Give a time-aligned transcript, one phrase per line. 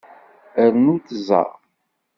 [0.65, 1.43] Rnu tẓa.